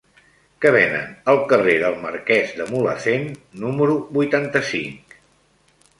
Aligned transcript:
Què 0.63 0.69
venen 0.75 1.11
al 1.33 1.41
carrer 1.51 1.75
del 1.83 1.99
Marquès 2.07 2.55
de 2.61 2.67
Mulhacén 2.71 3.31
número 3.67 3.99
vuitanta-cinc? 4.19 5.19